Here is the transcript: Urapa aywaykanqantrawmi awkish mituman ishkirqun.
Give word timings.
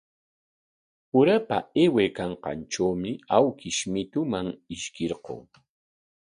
Urapa 1.19 1.57
aywaykanqantrawmi 1.81 3.11
awkish 3.37 3.81
mituman 3.93 4.47
ishkirqun. 4.75 5.43